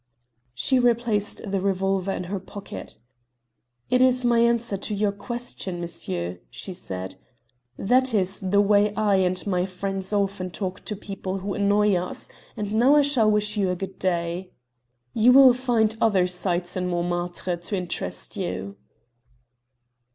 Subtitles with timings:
[0.55, 2.97] She replaced the revolver in her pocket.
[3.91, 7.17] "It is my answer to your question, monsieur," she said.
[7.77, 12.29] "That is the way I and my friends often talk to people who annoy us;
[12.57, 14.49] and now I shall wish you good day.
[15.13, 18.77] You will find other sights in Montmartre to interest you."